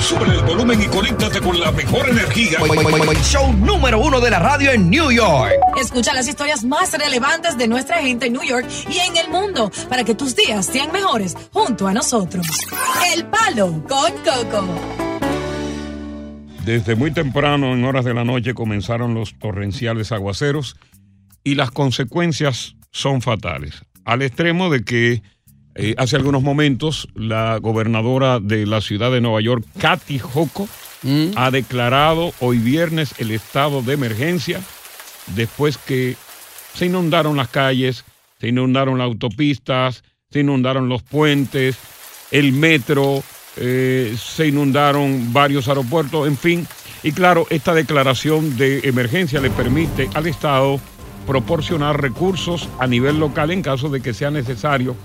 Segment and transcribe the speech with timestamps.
[0.00, 2.58] Sube el volumen y conéctate con la mejor energía.
[3.22, 5.52] Show número uno de la radio en New York.
[5.80, 9.70] Escucha las historias más relevantes de nuestra gente en New York y en el mundo
[9.88, 12.46] para que tus días sean mejores junto a nosotros.
[13.14, 14.68] El Palo con Coco.
[16.64, 20.76] Desde muy temprano, en horas de la noche, comenzaron los torrenciales aguaceros
[21.44, 23.82] y las consecuencias son fatales.
[24.04, 25.22] Al extremo de que
[25.78, 30.68] eh, hace algunos momentos la gobernadora de la ciudad de Nueva York, Kathy Hoco,
[31.36, 34.60] ha declarado hoy viernes el estado de emergencia
[35.36, 36.16] después que
[36.74, 38.04] se inundaron las calles,
[38.40, 41.76] se inundaron las autopistas, se inundaron los puentes,
[42.32, 43.22] el metro,
[43.56, 46.66] eh, se inundaron varios aeropuertos, en fin.
[47.02, 50.80] Y claro, esta declaración de emergencia le permite al Estado
[51.26, 54.96] proporcionar recursos a nivel local en caso de que sea necesario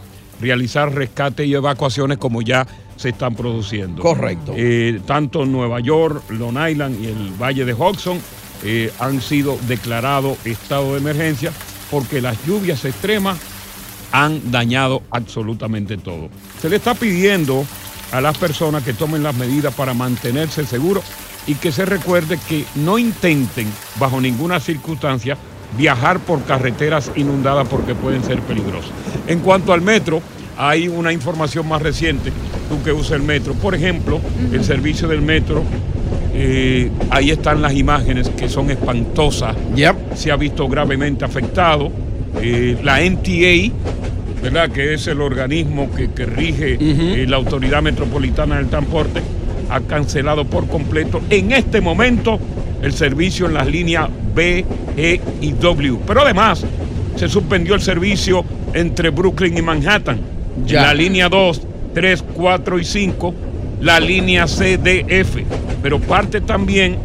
[0.41, 4.01] realizar rescate y evacuaciones como ya se están produciendo.
[4.01, 4.53] Correcto.
[4.55, 8.19] Eh, tanto Nueva York, Long Island y el Valle de Hudson
[8.63, 11.51] eh, han sido declarados estado de emergencia
[11.89, 13.39] porque las lluvias extremas
[14.11, 16.29] han dañado absolutamente todo.
[16.61, 17.65] Se le está pidiendo
[18.11, 21.03] a las personas que tomen las medidas para mantenerse seguros
[21.47, 23.67] y que se recuerde que no intenten
[23.99, 25.37] bajo ninguna circunstancia
[25.77, 28.91] viajar por carreteras inundadas porque pueden ser peligrosas.
[29.27, 30.21] En cuanto al metro,
[30.57, 32.31] hay una información más reciente,
[32.69, 33.53] tú que usas el metro.
[33.53, 34.19] Por ejemplo,
[34.51, 35.63] el servicio del metro,
[36.33, 39.55] eh, ahí están las imágenes que son espantosas.
[40.15, 41.91] Se ha visto gravemente afectado.
[42.41, 43.73] Eh, la NTA,
[44.41, 44.69] ¿verdad?
[44.71, 49.21] que es el organismo que, que rige eh, la Autoridad Metropolitana del Transporte,
[49.69, 52.39] ha cancelado por completo en este momento
[52.81, 54.65] el servicio en las líneas B,
[54.97, 55.99] E y W.
[56.05, 56.65] Pero además
[57.15, 58.43] se suspendió el servicio
[58.73, 60.19] entre Brooklyn y Manhattan.
[60.65, 60.81] Ya.
[60.81, 61.61] La línea 2,
[61.93, 63.33] 3, 4 y 5,
[63.81, 65.45] la línea C, D, F.
[65.81, 66.97] Pero parte también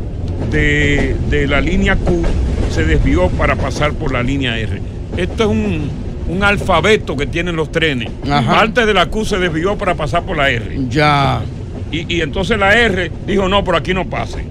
[0.50, 2.22] de, de la línea Q
[2.70, 4.80] se desvió para pasar por la línea R.
[5.16, 5.90] Esto es un,
[6.28, 8.10] un alfabeto que tienen los trenes.
[8.30, 8.52] Ajá.
[8.52, 10.78] Parte de la Q se desvió para pasar por la R.
[10.88, 11.40] Ya.
[11.90, 14.44] Y, y entonces la R dijo, no, por aquí no pase.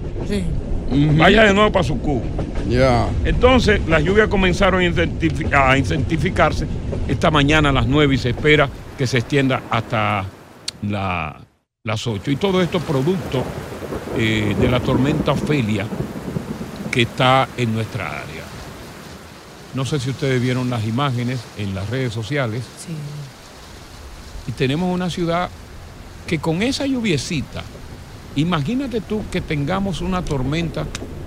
[1.18, 2.22] Vaya de nuevo para su Q.
[2.68, 3.08] Ya.
[3.24, 6.66] Entonces, las lluvias comenzaron a intensificarse
[7.08, 10.24] esta mañana a las 9 y se espera que se extienda hasta
[10.82, 11.40] la-
[11.84, 12.30] las 8.
[12.30, 13.44] Y todo esto producto
[14.18, 15.86] eh, de la tormenta Ofelia
[16.90, 18.42] que está en nuestra área.
[19.74, 22.62] No sé si ustedes vieron las imágenes en las redes sociales.
[24.46, 25.50] Y tenemos una ciudad
[26.26, 27.62] que con esa lluviecita,
[28.36, 30.86] imagínate tú que tengamos una tormenta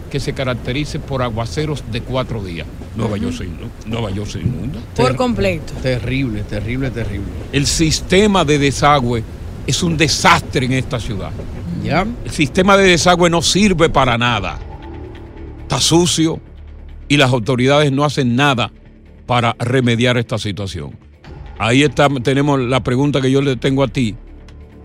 [0.09, 2.67] que se caracterice por aguaceros de cuatro días.
[2.95, 4.79] Nueva, York, se inunda, Nueva York se inunda.
[4.95, 5.73] Por completo.
[5.81, 7.27] Terrible, terrible, terrible.
[7.51, 9.23] El sistema de desagüe
[9.67, 11.31] es un desastre en esta ciudad.
[11.83, 12.05] ¿Ya?
[12.25, 14.59] El sistema de desagüe no sirve para nada.
[15.61, 16.39] Está sucio
[17.07, 18.71] y las autoridades no hacen nada
[19.25, 20.97] para remediar esta situación.
[21.59, 24.15] Ahí está, tenemos la pregunta que yo le tengo a ti.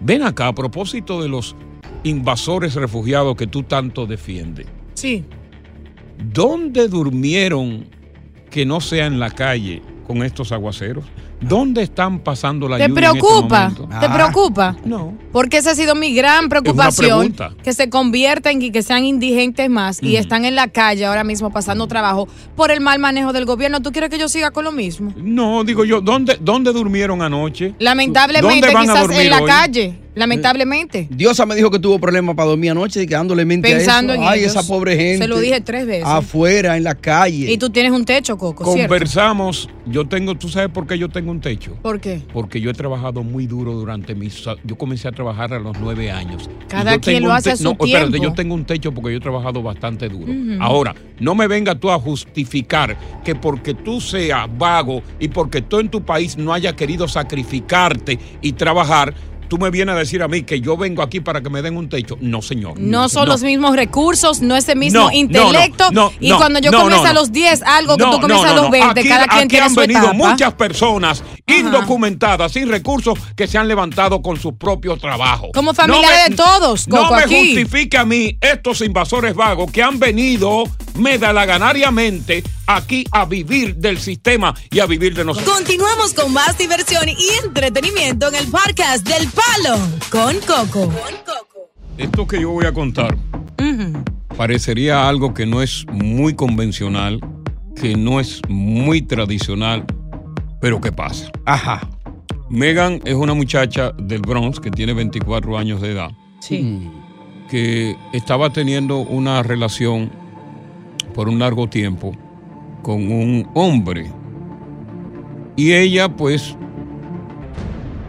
[0.00, 1.56] Ven acá, a propósito de los
[2.04, 4.66] invasores refugiados que tú tanto defiendes.
[4.94, 5.24] Sí.
[6.32, 7.86] ¿Dónde durmieron
[8.50, 11.04] que no sea en la calle con estos aguaceros?
[11.48, 13.68] ¿Dónde están pasando la ¿Te lluvia en este preocupa?
[13.70, 13.88] momento?
[14.00, 14.76] ¿Te preocupa?
[14.84, 15.14] No.
[15.32, 17.32] Porque esa ha sido mi gran preocupación.
[17.32, 17.50] pregunta.
[17.62, 21.50] Que se conviertan y que sean indigentes más y están en la calle ahora mismo
[21.50, 23.80] pasando trabajo por el mal manejo del gobierno.
[23.82, 25.12] ¿Tú quieres que yo siga con lo mismo?
[25.16, 27.74] No, digo yo, ¿dónde, dónde durmieron anoche?
[27.78, 29.48] Lamentablemente, ¿Dónde van a quizás dormir en la hoy?
[29.48, 29.98] calle.
[30.16, 31.08] Lamentablemente.
[31.10, 34.22] Diosa me dijo que tuvo problemas para dormir anoche y quedándole mente Pensando a en
[34.22, 34.30] eso.
[34.30, 34.52] Ay, ellos.
[34.56, 35.18] esa pobre gente.
[35.18, 36.04] Se lo dije tres veces.
[36.06, 37.50] Afuera, en la calle.
[37.50, 38.88] Y tú tienes un techo, Coco, ¿cierto?
[38.88, 41.76] Conversamos, yo tengo, ¿tú sabes por qué yo tengo un techo?
[41.82, 42.22] ¿Por qué?
[42.32, 44.44] Porque yo he trabajado muy duro durante mis...
[44.64, 46.48] Yo comencé a trabajar a los nueve años.
[46.68, 48.28] Cada quien lo hace a su no, espérate, tiempo.
[48.28, 50.32] yo tengo un techo porque yo he trabajado bastante duro.
[50.60, 55.80] Ahora, no me venga tú a justificar que porque tú seas vago y porque tú
[55.80, 59.14] en tu país no hayas querido sacrificarte y trabajar,
[59.48, 61.76] tú me vienes a decir a mí que yo vengo aquí para que me den
[61.76, 62.16] un techo.
[62.20, 62.78] No, señor.
[62.78, 65.90] No son los mismos recursos, no es el mismo No, no, intelecto.
[65.92, 67.20] no, no, y no, cuando yo no, comienzo no, a no.
[67.20, 68.70] los 10, algo que No, tú comienzas no, a no, los no.
[68.70, 70.14] 20, Aquí- cada quien aquí tiene han su venido etapa.
[70.14, 75.50] muchas personas indocumentadas, sin recursos, que se han levantado con sus propios trabajos.
[75.54, 77.54] Como familiares de todos, No me aquí.
[77.54, 80.64] justifique a mí estos invasores vagos que han venido
[80.96, 85.54] medalaganariamente aquí a vivir del sistema y a vivir de nosotros.
[85.54, 89.78] Continuamos con más diversión y entretenimiento en el podcast del Palo
[90.10, 90.92] con Coco.
[91.98, 93.16] Esto que yo voy a contar
[94.36, 97.20] parecería algo que no es muy convencional,
[97.80, 99.84] que no es muy tradicional,
[100.64, 101.30] pero ¿qué pasa?
[101.44, 101.86] Ajá.
[102.48, 106.90] Megan es una muchacha del Bronx que tiene 24 años de edad, Sí.
[107.50, 110.10] que estaba teniendo una relación
[111.14, 112.12] por un largo tiempo
[112.80, 114.10] con un hombre.
[115.54, 116.56] Y ella pues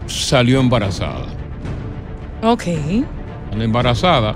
[0.06, 1.26] salió embarazada.
[2.42, 2.68] Ok.
[3.52, 4.34] Al embarazada,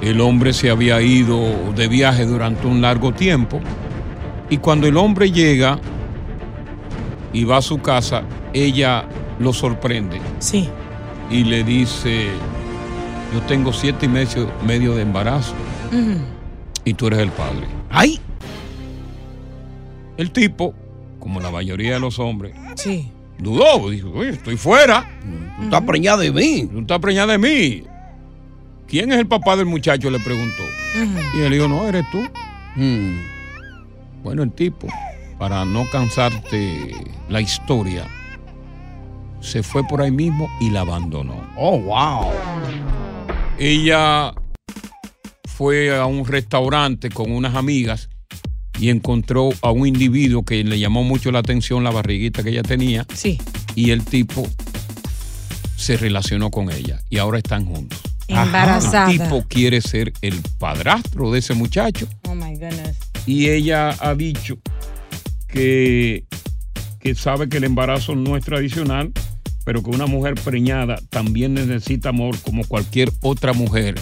[0.00, 3.58] el hombre se había ido de viaje durante un largo tiempo
[4.48, 5.80] y cuando el hombre llega
[7.34, 8.22] y va a su casa,
[8.54, 9.04] ella
[9.38, 10.18] lo sorprende.
[10.38, 10.68] Sí.
[11.30, 12.28] Y le dice,
[13.34, 15.52] yo tengo siete y medio, medio de embarazo
[16.84, 17.66] y tú eres el padre.
[17.90, 18.18] ¡Ay!
[20.16, 20.74] El tipo,
[21.18, 23.10] como la mayoría de los hombres, Sí.
[23.38, 25.08] dudó, dijo, oye, estoy fuera.
[25.58, 26.68] Tú estás preñada de mí.
[26.70, 27.82] Tú estás preñada de mí.
[28.86, 30.10] ¿Quién es el papá del muchacho?
[30.10, 30.62] Le preguntó.
[31.36, 32.18] Y él dijo, no, eres tú.
[32.76, 33.18] Mm.
[34.22, 34.86] Bueno, el tipo,
[35.38, 36.94] para no cansarte
[37.28, 38.06] la historia,
[39.40, 41.46] se fue por ahí mismo y la abandonó.
[41.56, 42.30] Oh, wow.
[43.58, 44.32] Ella
[45.56, 48.08] fue a un restaurante con unas amigas
[48.78, 52.62] y encontró a un individuo que le llamó mucho la atención la barriguita que ella
[52.62, 53.06] tenía.
[53.14, 53.38] Sí.
[53.74, 54.46] Y el tipo
[55.76, 58.00] se relacionó con ella y ahora están juntos.
[58.26, 59.10] Embarazada.
[59.12, 62.96] El tipo quiere ser el padrastro de ese muchacho Oh my goodness.
[63.26, 64.56] y ella ha dicho
[65.54, 66.26] que,
[66.98, 69.12] que sabe que el embarazo no es tradicional,
[69.64, 73.94] pero que una mujer preñada también necesita amor como cualquier otra mujer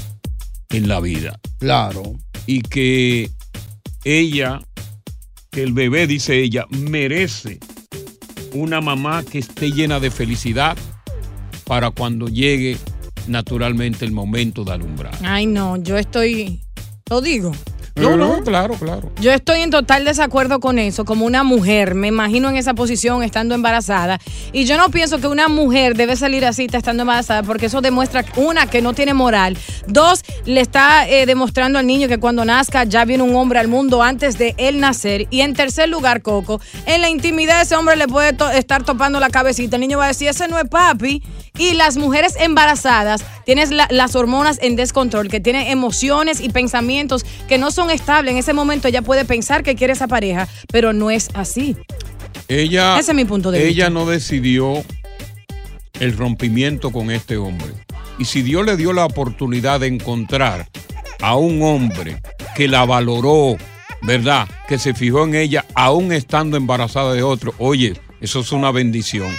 [0.71, 1.39] en la vida.
[1.59, 2.15] Claro.
[2.47, 3.31] Y que
[4.03, 4.61] ella,
[5.51, 7.61] que el bebé, dice ella, merece
[8.55, 10.77] una mamá que esté llena de felicidad
[11.65, 12.79] para cuando llegue
[13.27, 15.15] naturalmente el momento de alumbrar.
[15.23, 16.63] Ay, no, yo estoy.
[17.11, 17.53] Lo digo.
[17.95, 19.11] No, no, claro, claro.
[19.21, 23.23] Yo estoy en total desacuerdo con eso, como una mujer, me imagino en esa posición
[23.23, 24.19] estando embarazada,
[24.51, 28.25] y yo no pienso que una mujer debe salir así estando embarazada, porque eso demuestra,
[28.37, 32.85] una, que no tiene moral, dos, le está eh, demostrando al niño que cuando nazca
[32.85, 36.63] ya viene un hombre al mundo antes de él nacer, y en tercer lugar, Coco,
[36.87, 40.07] en la intimidad ese hombre le puede to- estar topando la cabecita, el niño va
[40.07, 41.23] a decir, ese no es papi,
[41.59, 47.27] y las mujeres embarazadas tienes la- las hormonas en descontrol, que tienen emociones y pensamientos
[47.49, 48.33] que no son estables.
[48.33, 51.77] En ese momento ella puede pensar que quiere esa pareja, pero no es así.
[52.49, 53.91] Ella, Ese es mi punto de ella vista.
[53.91, 54.85] no decidió
[56.01, 57.69] el rompimiento con este hombre.
[58.19, 60.69] Y si Dios le dio la oportunidad de encontrar
[61.21, 62.21] a un hombre
[62.57, 63.57] que la valoró,
[64.03, 64.49] ¿verdad?
[64.69, 69.31] Que se fijó en ella aún estando embarazada de otro, oye, eso es una bendición.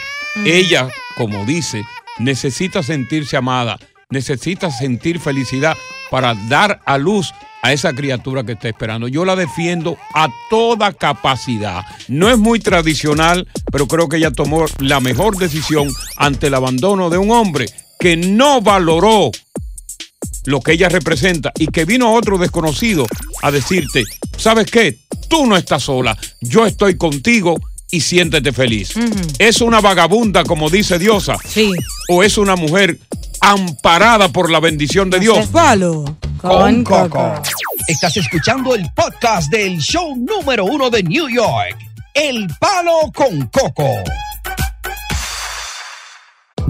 [0.46, 1.84] Ella, como dice,
[2.20, 3.78] necesita sentirse amada,
[4.10, 5.78] necesita sentir felicidad
[6.10, 9.08] para dar a luz a esa criatura que está esperando.
[9.08, 11.82] Yo la defiendo a toda capacidad.
[12.10, 17.10] No es muy tradicional, pero creo que ella tomó la mejor decisión ante el abandono
[17.10, 17.66] de un hombre
[18.00, 19.32] que no valoró
[20.46, 23.06] lo que ella representa y que vino otro desconocido
[23.42, 24.04] a decirte,
[24.38, 25.00] ¿sabes qué?
[25.30, 27.58] Tú no estás sola, yo estoy contigo
[27.94, 28.96] y siéntete feliz.
[29.38, 31.38] ¿Es una vagabunda, como dice Diosa?
[31.48, 31.72] Sí.
[32.10, 32.98] ¿O es una mujer
[33.40, 35.46] amparada por la bendición de Dios?
[35.50, 36.04] Palo
[36.42, 37.36] Con Coco.
[37.88, 41.78] Estás escuchando el podcast del show número uno de New York.
[42.16, 43.88] El Palo con Coco.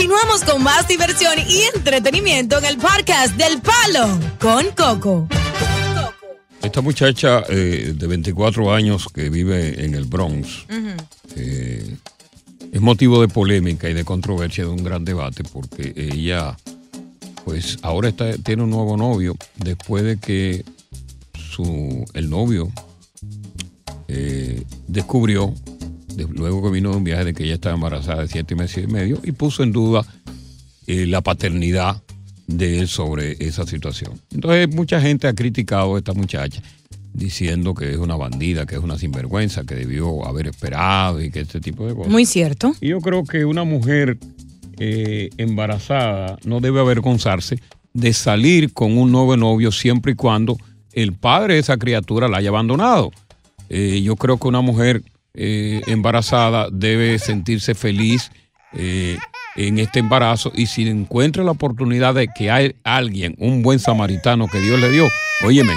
[0.00, 4.08] Continuamos con más diversión y entretenimiento en el podcast del Palo
[4.40, 5.28] con Coco.
[6.62, 10.64] Esta muchacha eh, de 24 años que vive en el Bronx
[11.36, 11.96] eh,
[12.72, 16.56] es motivo de polémica y de controversia, de un gran debate, porque ella,
[17.44, 20.64] pues ahora está, tiene un nuevo novio después de que
[21.34, 22.72] su, el novio
[24.08, 25.79] eh, descubrió, de-
[26.28, 28.86] luego que vino de un viaje, de que ella estaba embarazada de siete meses y
[28.86, 30.04] medio y puso en duda
[30.86, 32.02] eh, la paternidad
[32.46, 34.20] de él sobre esa situación.
[34.32, 36.62] Entonces mucha gente ha criticado a esta muchacha
[37.12, 41.40] diciendo que es una bandida, que es una sinvergüenza, que debió haber esperado y que
[41.40, 42.10] este tipo de cosas.
[42.10, 42.74] Muy cierto.
[42.80, 44.18] Y yo creo que una mujer
[44.78, 47.58] eh, embarazada no debe avergonzarse
[47.92, 50.56] de salir con un nuevo novio siempre y cuando
[50.92, 53.10] el padre de esa criatura la haya abandonado.
[53.68, 55.02] Eh, yo creo que una mujer
[55.34, 58.30] eh, embarazada debe sentirse feliz
[58.72, 59.18] eh,
[59.56, 64.46] en este embarazo y si encuentra la oportunidad de que hay alguien, un buen samaritano
[64.48, 65.08] que Dios le dio,
[65.44, 65.74] óyeme,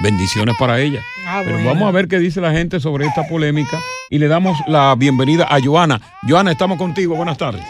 [0.00, 1.00] bendiciones para ella.
[1.44, 3.80] Pero vamos a ver qué dice la gente sobre esta polémica
[4.10, 6.00] y le damos la bienvenida a Joana.
[6.28, 7.16] Joana, estamos contigo.
[7.16, 7.64] Buenas tardes.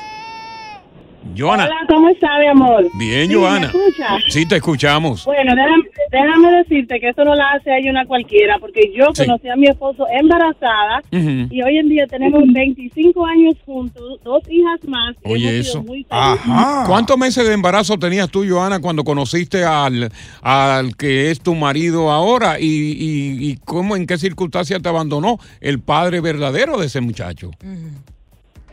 [1.37, 1.64] Joana.
[1.64, 2.87] Hola, ¿cómo está, mi amor?
[2.99, 3.61] Bien, Sí, Joana.
[3.61, 4.19] ¿Me escucha?
[4.29, 5.25] Sí, te escuchamos.
[5.25, 9.07] Bueno, déjame, déjame decirte que eso no la hace a ella una cualquiera, porque yo
[9.14, 9.25] Sí.
[9.25, 14.81] conocí a mi esposo embarazada y hoy en día tenemos 25 años juntos, dos hijas
[14.88, 15.14] más.
[15.25, 15.83] y Oye, hemos sido eso.
[15.83, 16.87] muy felices.
[16.87, 20.11] ¿Cuántos meses de embarazo tenías tú, Joana, cuando conociste al,
[20.43, 22.59] al que es tu marido ahora?
[22.61, 27.50] ¿Y, y, y cómo, en qué circunstancias te abandonó el padre verdadero de ese muchacho?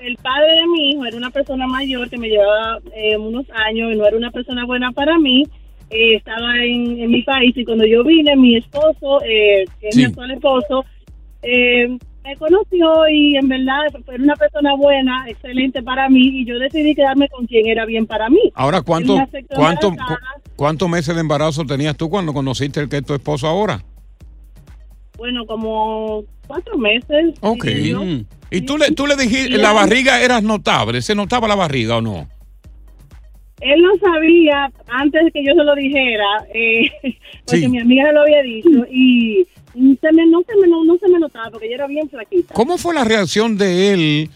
[0.02, 3.92] El padre de mi hijo era una persona mayor que me llevaba eh, unos años
[3.94, 5.44] y no era una persona buena para mí.
[5.90, 9.96] Eh, estaba en, en mi país y cuando yo vine, mi esposo, eh, que es
[9.96, 10.86] mi actual esposo,
[11.42, 16.60] eh, me conoció y en verdad fue una persona buena, excelente para mí y yo
[16.60, 18.40] decidí quedarme con quien era bien para mí.
[18.54, 19.16] Ahora, ¿cuánto,
[19.56, 19.96] cuánto, cu-
[20.56, 23.84] ¿cuántos meses de embarazo tenías tú cuando conociste el que es tu esposo ahora?
[25.18, 27.34] Bueno, como cuatro meses.
[27.42, 27.66] Ok.
[28.52, 31.02] ¿Y tú le, tú le dijiste, la barriga eras notable?
[31.02, 32.28] ¿Se notaba la barriga o no?
[33.62, 36.90] Él no sabía antes de que yo se lo dijera, eh,
[37.46, 37.68] porque Sí.
[37.68, 41.10] mi amiga se lo había dicho y se me, no, se me, no, no se
[41.10, 42.54] me notaba porque yo era bien flaquita.
[42.54, 44.30] ¿Cómo fue la reacción de él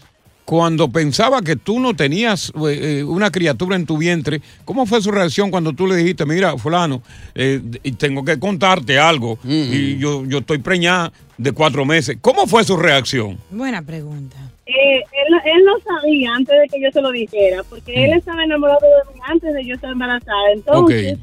[0.44, 4.42] cuando pensaba que tú no tenías eh, eh, una criatura en tu vientre?
[4.66, 7.02] ¿Cómo fue su reacción cuando tú le dijiste, mira, fulano,
[7.34, 12.16] eh, y tengo que contarte algo y yo, yo estoy preñada de cuatro meses?
[12.20, 13.38] ¿Cómo fue su reacción?
[13.50, 14.36] Buena pregunta.
[14.66, 18.18] Eh, él, él no sabía antes de que yo se lo dijera, porque él Mm.
[18.18, 20.52] estaba enamorado de mí antes de yo estar embarazada.
[20.54, 21.18] Entonces,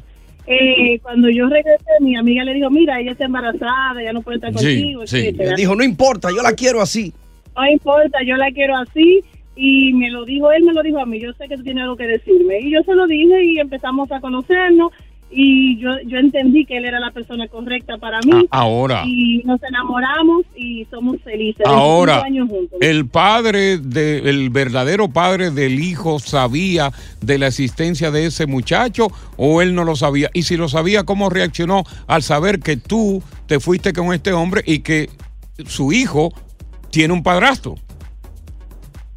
[0.47, 4.37] eh, cuando yo regresé, mi amiga le dijo, mira, ella está embarazada, ya no puede
[4.37, 5.51] estar contigo, etcétera.
[5.51, 7.13] Él dijo, no importa, yo la quiero así.
[7.55, 9.21] No importa, yo la quiero así.
[9.55, 11.83] Y me lo dijo, él me lo dijo a mí, yo sé que tú tienes
[11.83, 12.59] algo que decirme.
[12.61, 14.91] Y yo se lo dije y empezamos a conocernos
[15.31, 18.31] y yo, yo entendí que él era la persona correcta para mí.
[18.51, 19.03] Ah, ahora.
[19.05, 21.63] Y nos enamoramos y somos felices.
[21.65, 22.77] 25 Ahora, años juntos.
[22.81, 29.07] el padre, de, el verdadero padre del hijo sabía de la existencia de ese muchacho
[29.37, 30.29] o él no lo sabía.
[30.33, 34.63] Y si lo sabía, ¿cómo reaccionó al saber que tú te fuiste con este hombre
[34.65, 35.09] y que
[35.65, 36.33] su hijo
[36.89, 37.75] tiene un padrastro?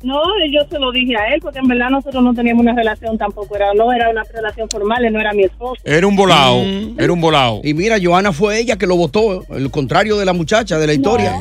[0.04, 0.20] No,
[0.52, 3.56] yo se lo dije a él porque en verdad nosotros no teníamos una relación tampoco,
[3.56, 5.80] era no era una relación formal, él no era mi esposo.
[5.84, 6.62] Era un volado,
[6.98, 7.60] era un volado.
[7.64, 10.92] Y mira, Joana fue ella que lo votó, el contrario de la muchacha de la
[10.92, 11.32] historia.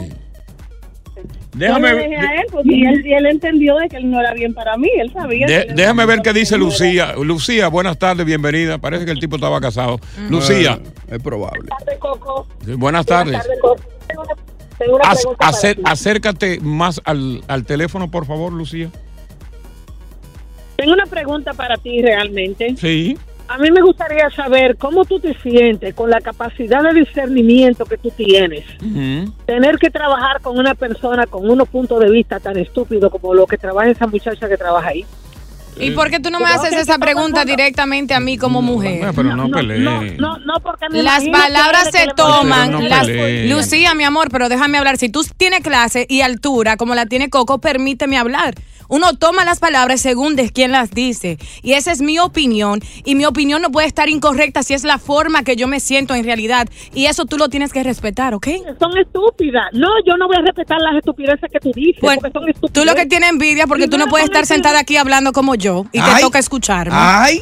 [1.55, 4.34] Déjame, yo dejé a él porque él, y él entendió de que él no era
[4.34, 5.46] bien para mí, él sabía.
[5.46, 7.13] de- que él- déjame ver qué dice Lucía.
[7.15, 8.79] Lucía, buenas tardes, bienvenida.
[8.79, 10.00] Parece que el tipo estaba casado.
[10.29, 10.79] Lucía,
[11.12, 11.70] Es probable.
[12.00, 12.48] Coco.
[12.77, 13.34] buenas tardes.
[13.34, 13.75] Buenas tardes, Coco.
[14.08, 14.42] Tengo una-
[14.77, 15.81] tengo una Ac- pregunta para acer- ti.
[15.85, 18.89] acércate más al, al teléfono, por favor, Lucía.
[20.75, 22.75] Tengo una pregunta para ti realmente.
[22.77, 23.17] Sí.
[23.47, 27.97] A mí me gustaría saber cómo tú te sientes con la capacidad de discernimiento que
[27.97, 28.65] tú tienes.
[29.45, 33.45] Tener que trabajar con una persona con unos puntos de vista tan estúpidos como lo
[33.45, 35.05] que trabaja esa muchacha que trabaja ahí.
[35.79, 39.11] ¿Y por qué tú no me haces esa pregunta directamente a mí como mujer?
[39.15, 40.17] pero no, pelee.
[40.17, 42.71] No, no, porque me Las palabras que se toman.
[42.71, 43.07] No las-.
[43.47, 44.97] Lucía, mi amor, pero déjame hablar.
[44.97, 48.55] Si tú tienes clase y altura, como la tiene Coco, permíteme hablar.
[48.93, 51.39] Uno toma las palabras según de quién las dice.
[51.63, 52.79] Y esa es mi opinión.
[53.03, 56.13] Y mi opinión no puede estar incorrecta si es la forma que yo me siento
[56.13, 56.69] en realidad.
[56.93, 58.50] Y eso tú lo tienes que respetar, ¿ok?
[58.79, 59.65] Son estúpidas.
[59.73, 62.01] No, yo no voy a respetar las estupideces que tú dices.
[62.03, 62.73] Bueno, porque son estupideces.
[62.73, 65.88] tú lo que tienes envidia porque tú no puedes estar sentada aquí hablando como yo
[65.91, 66.93] y te toca escucharme.
[66.95, 67.41] Ay.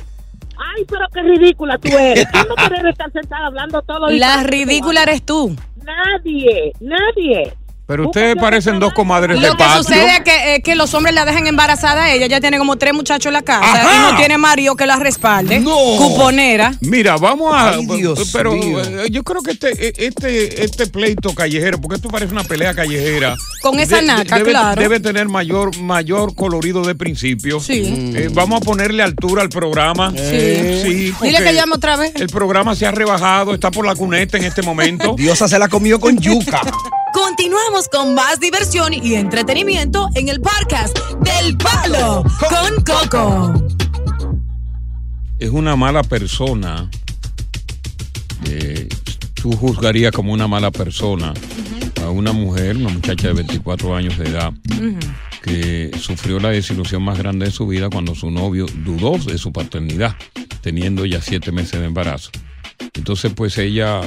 [0.58, 2.32] Ay, pero qué ridícula tú eres.
[2.32, 5.54] Tú no puedes estar sentada hablando todo La ridícula eres tú.
[5.84, 7.54] Nadie, nadie.
[7.92, 9.84] Pero ustedes parecen dos comadres de Lo que patio.
[9.84, 12.26] sucede es que, es que los hombres la dejan embarazada a ella.
[12.26, 13.96] Ella tiene como tres muchachos en la casa Ajá.
[14.10, 15.62] y no tiene marido que la respalde.
[15.62, 16.74] Cuponera.
[16.80, 17.72] Mira, vamos a.
[17.72, 18.82] Ay, Dios pero mío.
[18.82, 23.36] eh, yo creo que este, este, este pleito callejero, porque esto parece una pelea callejera.
[23.62, 24.82] Con esa naca, debe, claro.
[24.82, 27.60] Debe tener mayor, mayor colorido de principio.
[27.60, 28.14] Sí.
[28.16, 30.12] Eh, vamos a ponerle altura al programa.
[30.16, 30.82] Sí.
[30.82, 32.14] Sí, Dile que llame otra vez.
[32.16, 35.14] El programa se ha rebajado, está por la cuneta en este momento.
[35.18, 36.62] Diosa se la comió con yuca.
[37.14, 43.68] Continuamos con más diversión y entretenimiento en el podcast del Palo con Coco.
[45.40, 46.90] es una mala persona,
[48.46, 48.88] eh,
[49.34, 51.34] tú juzgarías como una mala persona
[52.02, 54.54] a una mujer, una muchacha de 24 años de edad,
[55.42, 59.52] que sufrió la desilusión más grande de su vida cuando su novio dudó de su
[59.52, 60.16] paternidad,
[60.62, 62.30] teniendo ya siete meses de embarazo.
[62.94, 64.02] Entonces, pues ella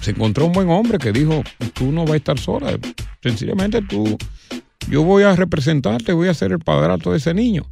[0.00, 1.42] se encontró un buen hombre que dijo,
[1.74, 2.78] tú no vas a estar sola,
[3.22, 4.16] sencillamente tú,
[4.88, 7.66] yo voy a representarte, voy a ser el padrato de ese niño.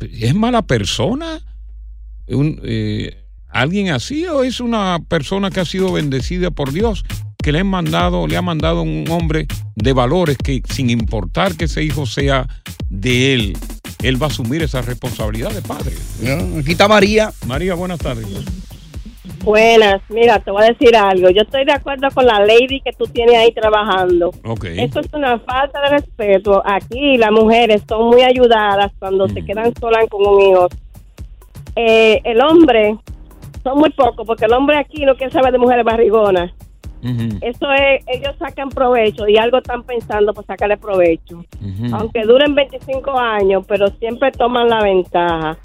[0.00, 1.40] ¿Es mala persona?
[2.28, 7.04] un, eh, alguien así o es una persona que ha sido bendecida por Dios
[7.42, 11.66] que le han mandado le ha mandado un hombre de valores que sin importar que
[11.66, 12.48] ese hijo sea
[12.90, 13.56] de él
[14.02, 15.94] él va a asumir esa responsabilidad de padre
[16.58, 18.26] aquí está María María buenas tardes
[19.46, 21.30] Buenas, mira, te voy a decir algo.
[21.30, 24.32] Yo estoy de acuerdo con la lady que tú tienes ahí trabajando.
[24.44, 24.64] Ok.
[24.64, 26.60] Esto es una falta de respeto.
[26.64, 30.68] Aquí las mujeres son muy ayudadas cuando se quedan solas con un hijo.
[31.76, 32.96] Eh, el hombre
[33.62, 36.50] son muy pocos porque el hombre aquí no quiere saber de mujeres barrigonas.
[37.40, 41.44] Eso es, ellos sacan provecho y algo están pensando por sacarle provecho.
[41.92, 45.56] Aunque duren 25 años, pero siempre toman la ventaja.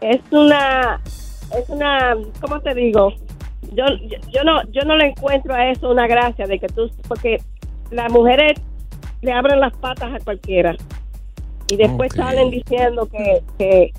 [0.00, 1.02] Es una,
[1.54, 3.12] es una, ¿cómo te digo?
[3.74, 6.90] Yo, yo, yo no, yo no le encuentro a eso una gracia de que tú,
[7.08, 7.38] porque
[7.90, 8.60] las mujeres
[9.22, 10.74] le abren las patas a cualquiera
[11.70, 13.92] y después salen diciendo que, que,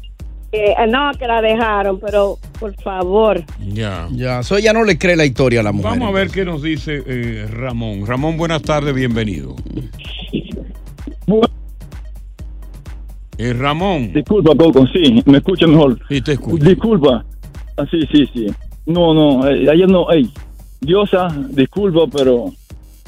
[0.52, 3.44] que, ah, no, que la dejaron, pero por favor.
[3.60, 5.92] ya Ya, eso ella no le cree la historia a la mujer.
[5.92, 9.56] vamos a ver qué nos dice eh, Ramón Ramón buenas tardes bienvenido
[13.40, 16.00] Eh, Ramón Disculpa, Coco, sí, me escucha mejor.
[16.10, 16.66] Sí, te escucho.
[16.66, 17.24] Disculpa.
[17.78, 18.48] Ah, sí, sí, sí.
[18.88, 20.32] No, no, eh, ayer no, ey,
[20.80, 22.54] Diosa, disculpa, pero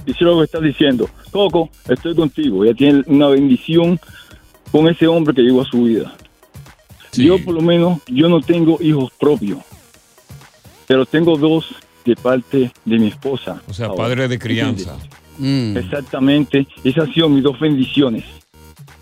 [0.05, 1.09] quisiera lo que estás diciendo.
[1.31, 2.65] Coco, estoy contigo.
[2.65, 3.97] Ella tiene una bendición
[4.71, 6.13] con ese hombre que llegó a su vida.
[7.13, 9.59] Yo, por lo menos, yo no tengo hijos propios,
[10.85, 11.73] pero tengo dos
[12.05, 13.61] de parte de mi esposa.
[13.67, 14.95] o sea Ahora, padre de crianza
[15.39, 15.85] ¿entiendes?
[15.85, 18.25] Exactamente, esas han sido mis dos bendiciones.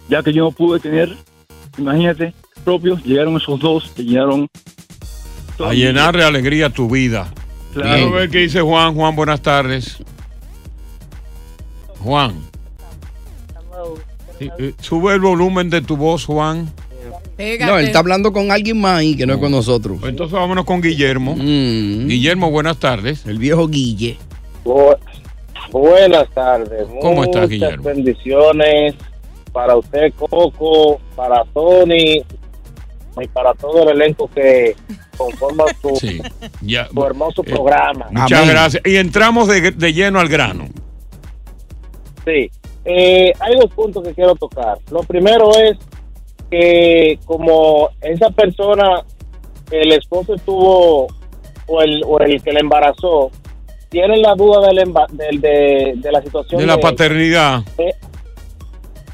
[0.10, 1.12] Ya que yo no pude tener,
[1.78, 4.48] imagínate, propios, llegaron esos dos que llenaron
[5.60, 7.32] a llenar de alegría tu vida.
[7.74, 7.96] Claro.
[7.96, 8.96] Quiero ver qué dice Juan.
[8.96, 9.98] Juan, buenas tardes.
[12.00, 12.36] Juan.
[14.39, 16.72] Sí, eh, Sube el volumen de tu voz, Juan.
[17.60, 19.98] No, él está hablando con alguien más ahí que no es con nosotros.
[20.00, 21.36] Pues Entonces vámonos con Guillermo.
[21.36, 23.26] Guillermo, buenas tardes.
[23.28, 24.17] El viejo Guille.
[24.65, 24.98] Bu-
[25.72, 26.88] Buenas tardes.
[27.02, 27.84] ¿Cómo estás, Muchas Guillermo?
[27.84, 28.96] bendiciones
[29.52, 32.24] para usted, Coco, para Tony
[33.22, 34.76] y para todo el elenco que
[35.18, 36.00] conforma su,
[36.62, 38.08] Ya, su hermoso eh, programa.
[38.12, 38.84] Muchas gracias.
[38.86, 40.66] Y entramos de, de lleno al grano.
[42.26, 42.50] Sí.
[42.86, 44.78] Eh, hay dos puntos que quiero tocar.
[44.92, 45.78] Lo primero es
[46.50, 49.04] que como esa persona,
[49.72, 51.08] el esposo estuvo,
[51.68, 53.30] o el, o el que le embarazó,
[53.90, 57.64] tienen la duda del del- de, de la situación De la de- paternidad.
[57.78, 57.94] Eh,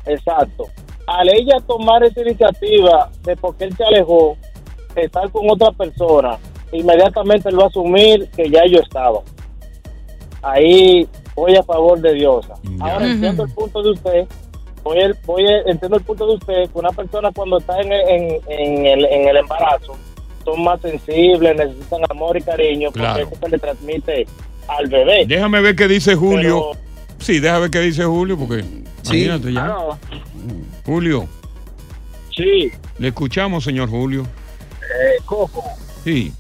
[0.06, 0.66] exacto.
[1.08, 4.38] Al ella tomar esa iniciativa de por qué él se alejó,
[4.96, 6.38] de estar con otra persona,
[6.72, 9.20] inmediatamente él va a asumir que ya yo estaba.
[10.42, 12.54] Ahí voy a favor de Diosa.
[12.80, 14.28] Ahora entiendo el punto de usted.
[14.84, 17.92] Voy, el- voy a- entiendo el punto de usted que una persona cuando está en,
[17.94, 19.96] en, en el, en el embarazo
[20.44, 23.24] son más sensibles, necesitan amor y cariño, porque Claro.
[23.28, 24.28] eso se le transmite
[24.68, 25.26] al bebé.
[25.26, 26.72] Déjame ver qué dice Julio.
[27.20, 28.66] Sí, déjame ver qué dice Julio, porque
[29.06, 29.66] imagínate ya.
[29.66, 29.98] Aló.
[30.86, 31.28] Julio,
[32.36, 34.24] Sí, le escuchamos, señor Julio.
[34.82, 35.64] Eh, Coco,
[36.04, 36.34] Sí.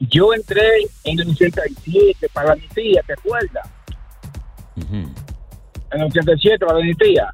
[0.00, 0.62] yo entré
[1.04, 3.68] en el 87 para mi tía, ¿te acuerdas?
[4.90, 5.12] En
[6.00, 7.28] el 87 para mi tía.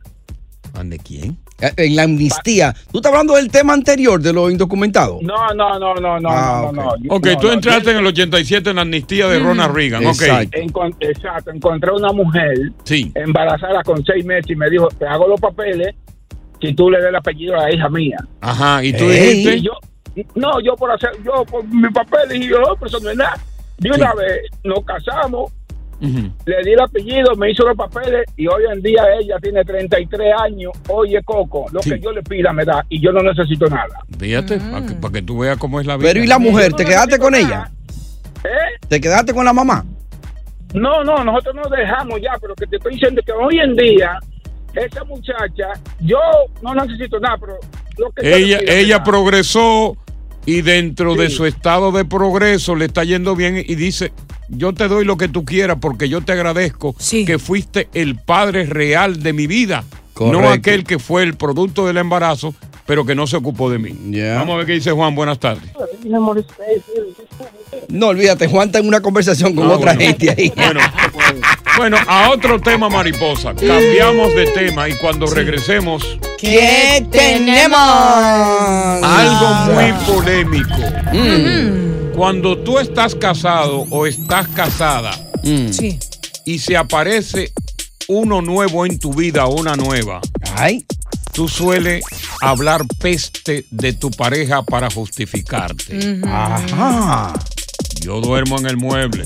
[0.84, 1.38] ¿De quién?
[1.60, 2.74] Eh, En la amnistía.
[2.90, 5.22] ¿Tú estás hablando del tema anterior de los indocumentados?
[5.22, 7.14] No, no, no, no, no, Ah, no, no, no.
[7.14, 10.02] Ok, No, tú no, entraste en el 87 en la amnistía de Ronald Reagan.
[10.04, 10.58] Exacto.
[10.58, 13.12] Encon- exacto, encontré una mujer Sí.
[13.14, 15.94] embarazada con seis meses y me dijo, te hago los papeles
[16.62, 18.16] si tú le des el apellido a la hija mía.
[18.40, 19.42] Ajá, ¿y tú Ey.
[19.42, 19.56] dijiste?
[19.56, 19.72] Y yo,
[20.36, 23.16] no, yo por hacer, yo por mi papel dije, yo, no, pero eso no es
[23.16, 23.36] nada.
[23.78, 25.52] De una vez nos casamos,
[26.00, 30.32] le di el apellido, me hizo los papeles y hoy en día ella tiene 33
[30.40, 30.72] años.
[30.88, 34.00] Oye, Coco, lo que yo le pida me da y yo no necesito nada.
[34.18, 36.08] Fíjate, para que, pa' que tú veas cómo es la vida.
[36.08, 36.72] Pero ¿y la mujer?
[36.72, 37.70] ¿Te quedaste con ella?
[38.44, 38.78] ¿Eh?
[38.88, 39.84] ¿Te quedaste con la mamá?
[40.74, 44.18] No, no, nosotros nos dejamos ya, pero que te estoy diciendo que hoy en día,
[44.74, 45.68] esa muchacha,
[46.00, 46.18] yo
[46.62, 47.54] no necesito nada, pero
[47.98, 49.96] lo que Ella, ella progresó
[50.46, 54.12] y dentro de su estado de progreso le está yendo bien y dice,
[54.48, 56.94] yo te doy lo que tú quieras porque yo te agradezco
[57.26, 59.84] que fuiste el padre real de mi vida,
[60.18, 62.54] no aquel que fue el producto del embarazo,
[62.86, 63.96] pero que no se ocupó de mí.
[64.34, 65.70] Vamos a ver qué dice Juan, buenas tardes.
[67.88, 70.00] No, olvídate, Juan está en una conversación con Ah, otra bueno.
[70.00, 70.52] gente ahí.
[70.56, 70.80] Bueno,
[71.76, 73.54] bueno, a otro tema, mariposa.
[73.54, 76.02] Cambiamos de tema y cuando regresemos,
[76.38, 77.78] ¿Qué tenemos?
[79.02, 80.76] algo muy polémico.
[82.14, 85.98] Cuando tú estás casado o estás casada Sí.
[86.44, 87.52] y se aparece
[88.08, 90.20] uno nuevo en tu vida o una nueva,
[91.32, 92.04] tú sueles
[92.40, 96.20] hablar peste de tu pareja para justificarte.
[96.26, 97.32] Ajá.
[98.02, 99.24] Yo duermo en el mueble.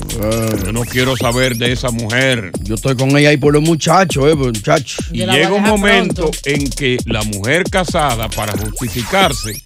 [0.63, 2.51] Yo no quiero saber de esa mujer.
[2.61, 5.05] Yo estoy con ella ahí por los muchachos, eh, muchachos.
[5.11, 9.59] Y llega un momento en que la mujer casada, para justificarse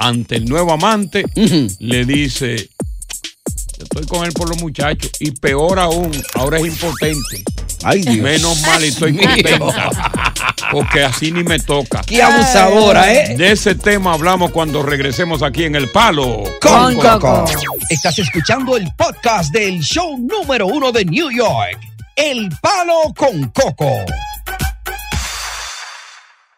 [0.00, 1.24] ante el nuevo amante,
[1.78, 2.68] le dice,
[3.78, 5.10] yo estoy con él por los muchachos.
[5.20, 7.44] Y peor aún, ahora es impotente.
[7.84, 8.16] Ay, Dios.
[8.16, 10.27] Menos mal y estoy contenta.
[10.70, 12.02] Porque así ni me toca.
[12.06, 13.36] Qué abusadora, ¿eh?
[13.36, 16.44] De ese tema hablamos cuando regresemos aquí en El Palo.
[16.60, 17.44] Con Coco.
[17.88, 21.78] Estás escuchando el podcast del show número uno de New York.
[22.16, 24.04] El Palo con Coco.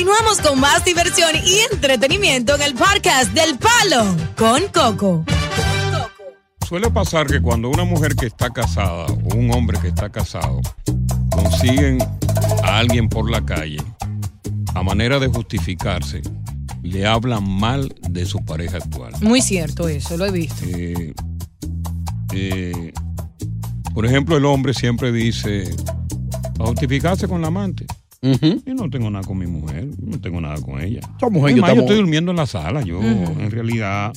[0.00, 5.26] Continuamos con más diversión y entretenimiento en el podcast del Palo con Coco.
[6.66, 10.62] Suele pasar que cuando una mujer que está casada o un hombre que está casado
[11.30, 11.98] consiguen
[12.62, 13.76] a alguien por la calle,
[14.74, 16.22] a manera de justificarse,
[16.82, 19.12] le hablan mal de su pareja actual.
[19.20, 20.64] Muy cierto eso, lo he visto.
[20.64, 21.12] Eh,
[22.32, 22.92] eh,
[23.92, 25.64] por ejemplo, el hombre siempre dice,
[26.58, 27.84] a justificarse con la amante.
[28.22, 31.00] Yo no tengo nada con mi mujer, no tengo nada con ella.
[31.16, 34.12] Esa mujer, Es yo más, yo estamos- estoy durmiendo en la sala, yo en realidad,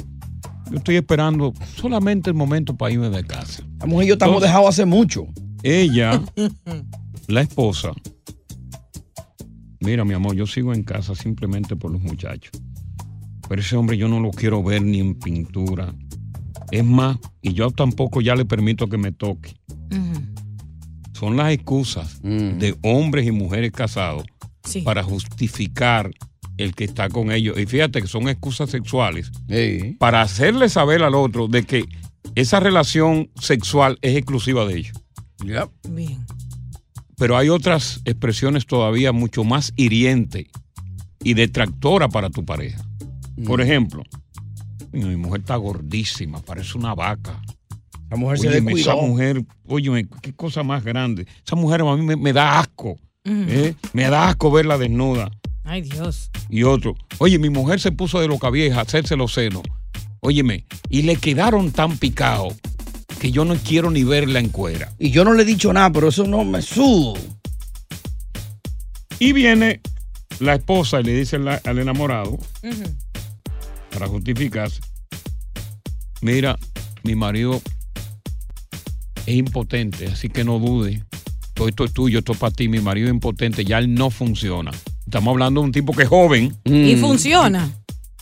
[0.70, 3.63] yo estoy esperando solamente el momento para irme de casa.
[3.80, 5.26] La mujer y yo estamos dejados hace mucho.
[5.63, 6.22] Ella,
[7.28, 7.92] la esposa,
[9.80, 12.52] mira mi amor, yo sigo en casa simplemente por los muchachos.
[13.48, 15.94] Pero ese hombre yo no lo quiero ver ni en pintura.
[16.72, 19.54] Es más, y yo tampoco ya le permito que me toque.
[21.23, 24.25] Son las excusas de hombres y mujeres casados
[24.65, 24.81] Sí.
[24.81, 26.12] para justificar
[26.57, 27.57] el que está con ellos.
[27.57, 29.31] Y fíjate que son excusas sexuales
[29.99, 31.86] para hacerle saber al otro de que
[32.36, 34.97] esa relación sexual es exclusiva de ellos.
[35.89, 36.25] Bien.
[37.17, 40.47] Pero hay otras expresiones todavía mucho más hirientes
[41.23, 42.83] y detractora para tu pareja.
[43.45, 44.03] Por ejemplo,
[44.91, 47.41] "Coño, mi mujer está gordísima, parece una vaca.
[48.13, 48.91] La mujer se Óyeme, descuidó.
[48.93, 51.26] Esa mujer, oye, qué cosa más grande.
[51.43, 52.95] Esa mujer a mí me, me da asco.
[53.26, 53.73] ¿eh?
[53.93, 55.32] Me da asco verla desnuda.
[55.63, 56.30] Ay, Dios.
[56.49, 59.63] Y otro, oye, mi mujer se puso de loca vieja a hacerse los senos.
[60.19, 62.54] Óyeme, y le quedaron tan picados
[63.19, 64.91] que yo no quiero ni verla en cuera.
[64.99, 67.15] Y yo no le he dicho nada, pero eso no me sudo.
[69.17, 69.82] Y viene
[70.39, 72.38] la esposa y le dice la- al enamorado,
[73.91, 74.82] para justificarse,
[76.21, 76.58] mira,
[77.04, 77.62] mi marido
[79.25, 81.03] es impotente, así que no dude.
[81.53, 84.09] Todo esto es tuyo, esto es para ti, mi marido es impotente, ya él no
[84.09, 84.71] funciona.
[85.05, 86.55] Estamos hablando de un tipo que es joven.
[86.65, 87.69] Y funciona.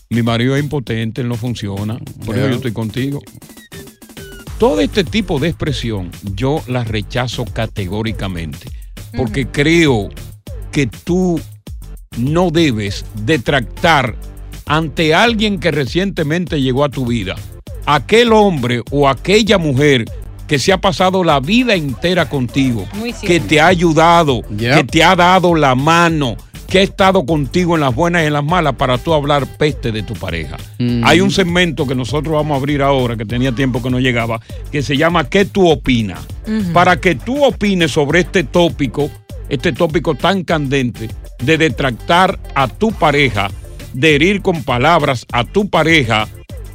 [0.09, 1.97] Mi marido es impotente, él no funciona.
[2.25, 3.21] Por eso yo estoy contigo.
[4.57, 8.67] Todo este tipo de expresión yo la rechazo categóricamente.
[9.15, 10.09] Porque creo
[10.71, 11.39] que tú
[12.17, 14.15] no debes detractar
[14.65, 17.35] ante alguien que recientemente llegó a tu vida.
[17.85, 20.05] Aquel hombre o aquella mujer
[20.51, 22.85] que se ha pasado la vida entera contigo,
[23.21, 24.75] que te ha ayudado, Yep.
[24.75, 26.35] que te ha dado la mano,
[26.67, 29.93] que ha estado contigo en las buenas y en las malas para tú hablar peste
[29.93, 30.57] de tu pareja.
[30.77, 31.05] Mm.
[31.05, 34.41] Hay un segmento que nosotros vamos a abrir ahora, que tenía tiempo que no llegaba,
[34.73, 36.19] que se llama ¿Qué tú opinas?
[36.73, 39.09] Para que tú opines sobre este tópico,
[39.47, 41.07] este tópico tan candente
[41.41, 43.49] de detractar a tu pareja,
[43.93, 46.27] de herir con palabras a tu pareja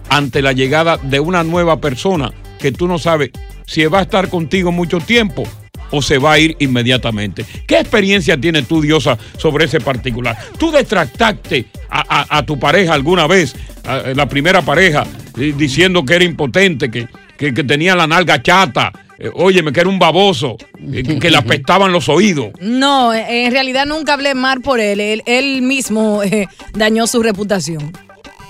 [0.09, 3.33] ante la llegada de una nueva persona que tú no sabes
[3.67, 5.43] si va a estar contigo mucho tiempo
[5.91, 7.45] o se va a ir inmediatamente.
[7.67, 10.37] ¿Qué experiencia tienes tú, Diosa, sobre ese particular?
[10.59, 15.05] ¿Tú detractaste a, a- a tu pareja alguna vez, a la primera pareja,
[15.39, 19.81] eh, diciendo que era impotente, que, que- que tenía la nalga chata, eh, óyeme, que
[19.81, 20.57] era un baboso,
[20.93, 22.51] eh, que, que le apestaban los oídos?
[22.61, 24.99] No, eh, en realidad nunca hablé mal por él.
[25.01, 27.93] Él, él mismo eh, dañó su reputación.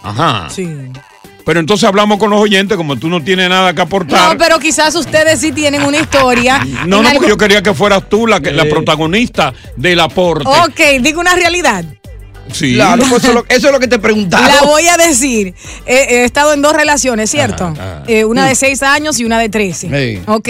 [0.03, 0.49] Ajá.
[0.49, 0.67] Sí.
[1.47, 4.33] Pero entonces hablamos con los oyentes, como tú no tienes nada que aportar.
[4.33, 6.59] No, pero quizás ustedes sí tienen una historia.
[6.87, 10.47] No, no, algo- porque yo quería que fueras tú la, que- la protagonista del aporte.
[10.49, 11.85] Ok, digo una realidad.
[12.53, 12.75] Sí.
[12.75, 14.47] Claro, pues eso, es lo, eso es lo que te preguntaba.
[14.49, 15.55] La voy a decir.
[15.85, 17.65] Eh, he estado en dos relaciones, ¿cierto?
[17.67, 18.03] Ajá.
[18.07, 18.49] Eh, una Mm.
[18.49, 19.89] de seis años y una de trece.
[19.89, 20.23] Sí.
[20.27, 20.49] Ok.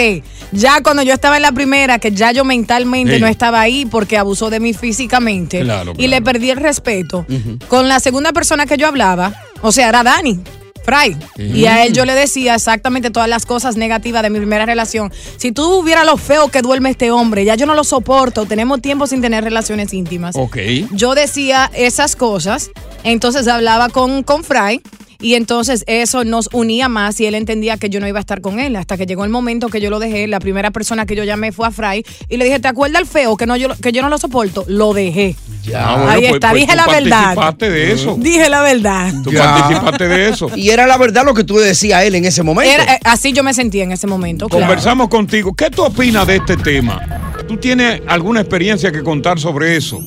[0.53, 4.19] Ya cuando yo estaba en la primera, que ya yo mentalmente no estaba ahí porque
[4.19, 7.27] abusó de mí físicamente Claro, y le perdí el respeto.
[7.69, 9.33] Con la segunda persona que yo hablaba,
[9.63, 10.41] o sea, era Dani.
[10.87, 11.17] Fry.
[11.37, 15.13] Y a él yo le decía exactamente todas las cosas negativas de mi primera relación.
[15.37, 18.81] Si tú hubieras lo feo que duerme este hombre, ya yo no lo soporto, tenemos
[18.81, 20.57] tiempo sin tener relaciones íntimas Ok.
[20.93, 22.71] yo decía esas cosas,
[23.03, 24.81] entonces hablaba con, con Fry
[25.21, 28.41] y entonces eso nos unía más y él entendía que yo no iba a estar
[28.41, 30.27] con él hasta que llegó el momento que yo lo dejé.
[30.27, 33.07] La primera persona que yo llamé fue a Fry y le dije, ¿te acuerdas el
[33.09, 34.65] feo que, no, yo, que yo no lo soporto?
[34.69, 35.37] Lo dejé.
[35.75, 37.21] Ah, bueno, Ahí pues- está, pues dije tú la verdad.
[37.35, 38.17] participaste de eso.
[38.19, 39.13] Dije la verdad.
[39.25, 40.51] Tú participaste de eso.
[40.57, 42.73] Y era la verdad lo que tú decías a él en ese momento.
[42.73, 44.49] Era- eh, así yo me sentía en ese momento.
[44.49, 44.65] claro.
[44.67, 45.55] Conversamos contigo.
[45.55, 47.01] ¿Qué tú opinas de este tema?
[47.49, 50.01] ¿Tú tienes alguna experiencia que contar sobre eso?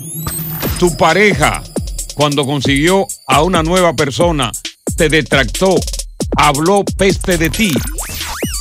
[0.79, 1.61] Tu pareja,
[2.15, 4.51] cuando consiguió a una nueva persona,
[4.99, 5.75] te detractó,
[6.35, 7.71] habló peste de ti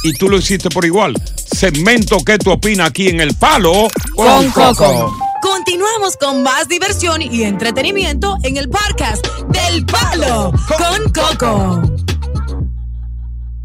[0.05, 1.12] y tú lo hiciste por igual.
[1.35, 5.16] Segmento ¿Qué tú opinas aquí en El Palo Con Coco.
[5.42, 11.83] Continuamos con más diversión y entretenimiento en el podcast del Palo con Coco.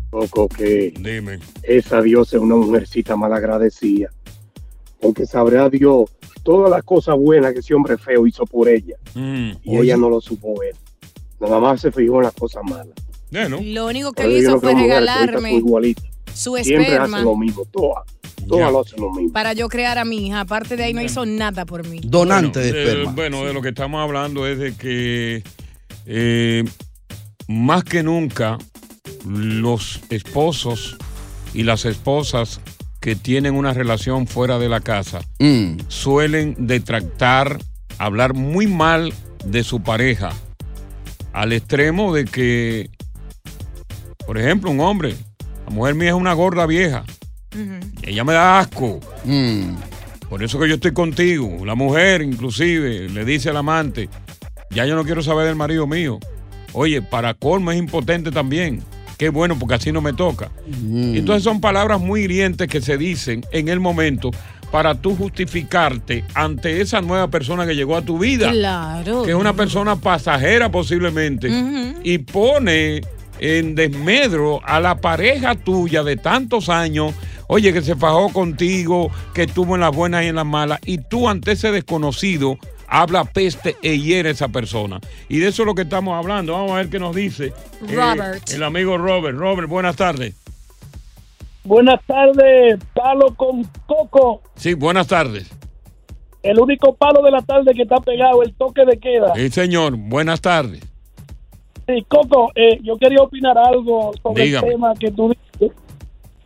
[0.09, 1.41] Coco, que Dime.
[1.61, 4.09] esa diosa es una mujercita mal agradecida.
[4.99, 6.09] Porque sabrá Dios
[6.41, 8.95] todas las cosas buenas que ese hombre feo hizo por ella.
[9.13, 9.51] Mm.
[9.61, 10.73] Y ella no lo supo ver.
[11.43, 12.87] Nada más se fijó en las cosas malas.
[13.31, 15.61] Lo único que hizo fue regalarme
[16.33, 18.03] su Siempre esperma hacen lo mismo, todas.
[18.47, 19.31] Todas lo hacen lo mismo.
[19.31, 20.41] para yo crear a mi hija.
[20.41, 22.01] Aparte de ahí no hizo nada por mí.
[22.03, 23.11] Donante de Bueno, eh, esperma.
[23.13, 25.43] bueno, de lo que estamos hablando es de que
[26.05, 26.63] eh,
[27.47, 28.57] más que nunca
[29.25, 30.97] los esposos
[31.53, 32.59] y las esposas
[32.99, 35.77] que tienen una relación fuera de la casa Mm.
[35.87, 37.59] suelen detractar,
[37.97, 39.13] hablar muy mal
[39.45, 40.31] de su pareja,
[41.33, 42.89] al extremo de que,
[44.25, 45.15] por ejemplo, un hombre,
[45.65, 47.03] la mujer mía es una gorda vieja,
[48.01, 48.99] ella me da asco.
[49.25, 49.75] Mm.
[50.29, 51.63] Por eso que yo estoy contigo.
[51.65, 54.09] La mujer, inclusive, le dice al amante,
[54.71, 56.19] ya yo no quiero saber del marido mío.
[56.73, 58.81] Oye, para colmo es impotente también.
[59.17, 60.49] Qué bueno, porque así no me toca.
[60.67, 61.15] Mm.
[61.15, 64.31] Entonces son palabras muy hirientes que se dicen en el momento
[64.73, 68.49] para tú justificarte ante esa nueva persona que llegó a tu vida.
[68.49, 69.21] Claro.
[69.21, 71.47] Que es una persona pasajera posiblemente.
[72.03, 73.01] Y pone
[73.37, 77.13] en desmedro a la pareja tuya de tantos años,
[77.45, 80.97] oye, que se fajó contigo, que estuvo en las buenas y en las malas, y
[80.97, 82.57] tú ante ese desconocido
[82.87, 84.99] habla peste e hiere a esa persona.
[85.29, 86.53] Y de eso es lo que estamos hablando.
[86.53, 87.53] Vamos a ver qué nos dice
[87.87, 88.49] eh, Robert.
[88.49, 89.37] el amigo Robert.
[89.37, 90.33] Robert, buenas tardes.
[91.65, 94.41] Buenas tardes, palo con coco.
[94.55, 95.49] Sí, buenas tardes.
[96.41, 99.33] El único palo de la tarde que está pegado, el toque de queda.
[99.33, 100.81] Sí, señor, buenas tardes.
[101.87, 104.67] Sí, Coco, eh, yo quería opinar algo sobre Dígame.
[104.67, 105.71] el tema que tú dices.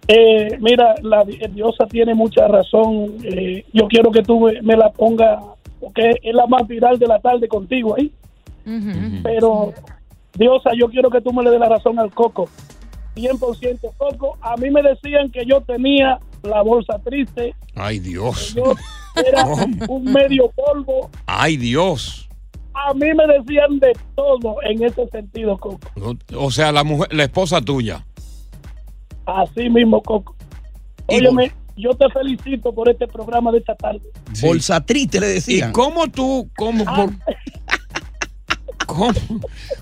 [0.07, 3.17] Eh, mira, la di- diosa tiene mucha razón.
[3.23, 5.39] Eh, yo quiero que tú me, me la pongas,
[5.79, 8.11] porque es la más viral de la tarde contigo ahí.
[9.23, 9.73] Pero,
[10.35, 12.49] diosa, yo quiero que tú me le des la razón al Coco.
[13.17, 14.37] 100% Coco.
[14.41, 18.53] A mí me decían que yo tenía la bolsa triste, Ay, Dios.
[18.55, 18.73] yo
[19.27, 19.45] era
[19.89, 21.09] un medio polvo.
[21.25, 22.29] Ay, Dios.
[22.73, 25.79] A mí me decían de todo en ese sentido, Coco.
[26.35, 28.05] O sea, la mujer, la esposa tuya.
[29.25, 30.35] Así mismo, Coco.
[31.07, 34.01] Óyeme, yo te felicito por este programa de esta tarde.
[34.41, 35.69] Bolsa triste le decían.
[35.69, 37.11] ¿Y cómo tú, cómo, por-
[38.87, 39.11] cómo,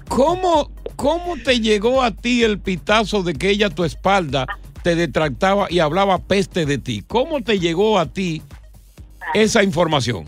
[0.10, 4.46] cómo, cómo te llegó a ti el pitazo de que ella a tu espalda
[4.84, 7.04] te detractaba y hablaba peste de ti?
[7.08, 8.41] ¿Cómo te llegó a ti
[9.34, 10.26] esa información?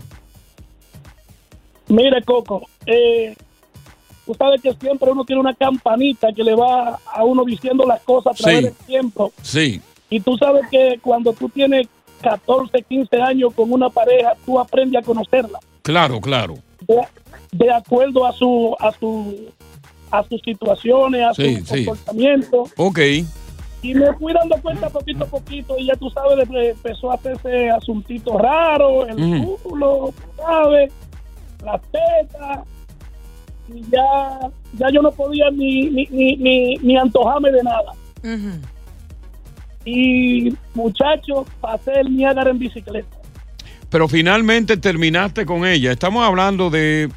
[1.88, 3.34] Mire, Coco, eh,
[4.26, 8.00] tú sabes que siempre uno tiene una campanita que le va a uno diciendo las
[8.02, 8.64] cosas a través Sí.
[8.64, 9.32] del tiempo.
[9.42, 11.86] Sí, Y tú sabes que cuando tú tienes
[12.22, 16.54] 14, 15 años con una pareja, tú aprendes a conocerla claro, claro.
[16.86, 16.96] de,
[17.52, 19.46] de acuerdo a su a su
[20.10, 21.84] a sus situaciones, a Sí, su sí.
[21.84, 22.64] comportamiento.
[22.76, 22.98] Ok.
[23.82, 27.70] Y me fui dando cuenta poquito a poquito y ya tú sabes, empezó a hacerse
[27.70, 29.56] asuntito raro, el Ujú.
[29.62, 30.92] culo, ¿sabes?
[31.64, 32.66] Las tetas.
[33.72, 37.92] Y ya, ya yo no podía ni, ni, ni, ni, ni antojarme de nada.
[39.84, 43.16] Y muchachos, pasé el Niágara en bicicleta.
[43.90, 45.92] Pero finalmente terminaste con ella.
[45.92, 47.08] Estamos hablando de,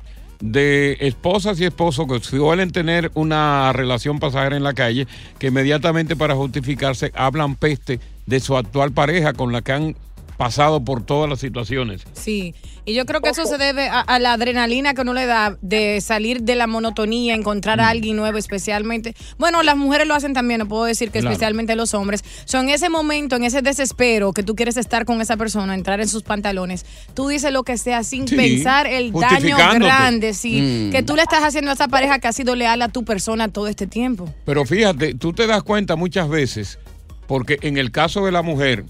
[0.41, 5.08] de esposas y esposos que suelen tener una relación pasajera en la calle,
[5.39, 9.95] que inmediatamente para justificarse hablan peste de su actual pareja con la que han
[10.41, 12.01] pasado por todas las situaciones.
[12.13, 15.27] Sí, y yo creo que eso se debe a, a la adrenalina que uno le
[15.27, 17.82] da de salir de la monotonía, encontrar Mm.
[17.82, 19.13] a alguien nuevo, especialmente.
[19.38, 21.32] Bueno, las mujeres lo hacen también, no puedo decir que Claro.
[21.34, 22.23] especialmente los hombres.
[22.45, 26.08] Son ese momento, en ese desespero que tú quieres estar con esa persona, entrar en
[26.08, 26.88] sus pantalones.
[27.13, 30.91] Tú dices lo que sea sin Sí, pensar el daño grande, sí, Mm.
[30.91, 33.47] que tú le estás haciendo a esa pareja que ha sido leal a tu persona
[33.47, 34.27] todo este tiempo.
[34.45, 36.80] Pero fíjate, tú te das cuenta muchas veces,
[37.27, 38.86] porque en el caso de la mujer,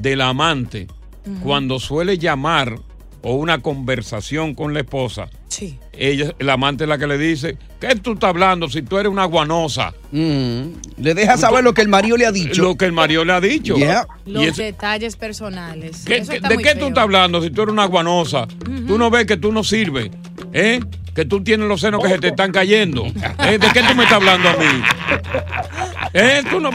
[0.00, 0.86] del amante,
[1.42, 2.76] cuando suele llamar
[3.22, 5.78] o una conversación con la esposa, Sí.
[5.92, 9.10] ella, el amante es la que le dice, ¿qué tú estás hablando si tú eres
[9.10, 9.94] una guanosa?
[10.12, 12.62] Le deja saber lo que el marido le ha dicho.
[12.62, 13.76] Lo que el marido le ha dicho.
[13.76, 14.06] Yeah.
[14.26, 16.02] Los Y es- detalles personales.
[16.04, 16.80] ¿Qué- Eso qué- está ¿De muy qué feo.
[16.80, 18.46] tú estás hablando si tú eres una guanosa?
[18.86, 20.10] Tú no ves que tú no sirves,
[20.52, 20.80] ¿eh?
[21.14, 23.04] Que tú tienes los senos que se te están cayendo.
[23.38, 23.58] ¿Eh?
[23.58, 24.82] ¿De qué tú me estás hablando a mí?
[26.12, 26.42] ¿Eh?
[26.48, 26.70] Tú no...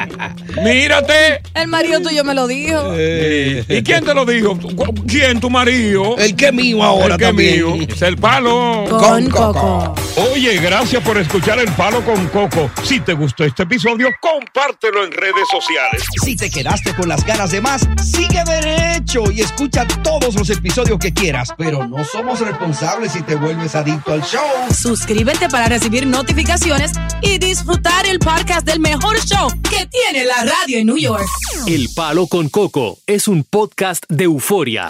[0.64, 1.42] Mírate.
[1.54, 2.94] El marido tuyo me lo dijo.
[2.96, 4.58] Eh, ¿Y quién te lo dijo?
[4.60, 5.40] ¿Cu- ¿Quién?
[5.40, 6.18] ¿Tu marido?
[6.18, 7.54] El que es mío ahora el que también.
[7.60, 7.88] Es mío.
[7.90, 8.86] Es el palo.
[8.90, 9.96] Con Coco.
[10.34, 12.70] Oye, gracias por escuchar El Palo con Coco.
[12.84, 16.04] Si te gustó este episodio, compártelo en redes sociales.
[16.24, 21.00] Si te quedaste con las ganas de más, sigue derecho y escucha todos los episodios
[21.00, 21.54] que quieras.
[21.58, 24.74] Pero no somos responsables si te vuelves adicto al show.
[24.74, 30.80] Suscríbete para recibir notificaciones y disfrutar el podcast del mejor show que tiene la radio
[30.80, 31.26] en New York.
[31.68, 34.90] El Palo con Coco es un podcast de euforia.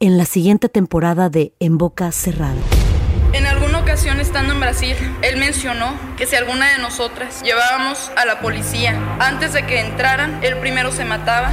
[0.00, 2.54] En la siguiente temporada de En Boca Cerrada.
[3.32, 8.24] En alguna ocasión estando en Brasil, él mencionó que si alguna de nosotras llevábamos a
[8.24, 11.52] la policía antes de que entraran, él primero se mataba.